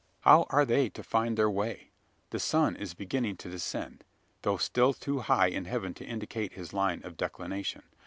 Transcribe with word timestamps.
How 0.21 0.47
are 0.49 0.65
they 0.65 0.89
to 0.89 1.03
find 1.03 1.37
their 1.37 1.47
way? 1.47 1.91
The 2.31 2.39
sun 2.39 2.75
is 2.75 2.95
beginning 2.95 3.37
to 3.37 3.51
descend; 3.51 4.03
though 4.41 4.57
still 4.57 4.93
too 4.95 5.19
high 5.19 5.49
in 5.49 5.65
heaven 5.65 5.93
to 5.93 6.03
indicate 6.03 6.53
his 6.53 6.73
line 6.73 7.03
of 7.03 7.17
declination. 7.17 7.83